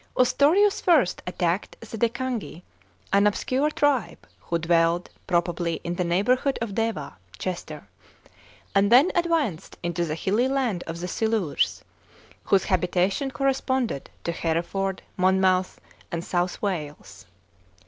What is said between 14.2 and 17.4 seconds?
to Hereford, Monmouth and South Wales.